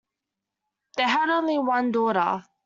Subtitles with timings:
[0.97, 2.43] They had only one daughter.